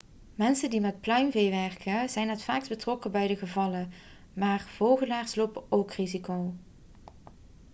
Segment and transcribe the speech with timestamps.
[0.35, 3.91] mensen die met pluimvee werken zijn het vaakst betrokken bij deze gevallen
[4.33, 6.53] maar vogelaars lopen ook risico